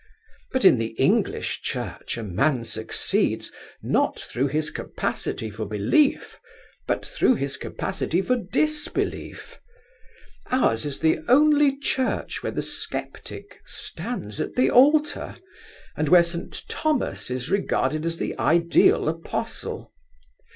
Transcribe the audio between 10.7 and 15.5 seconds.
is the only Church where the sceptic stands at the altar,